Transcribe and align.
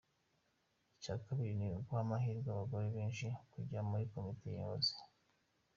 Icya 0.95 1.15
kabiri 1.23 1.51
ni 1.57 1.67
uguha 1.77 2.01
amahirwe 2.05 2.49
abagore 2.51 2.87
benshi 2.95 3.25
kujya 3.51 3.79
muri 3.89 4.03
komite 4.11 4.45
nyobozi. 4.51 4.95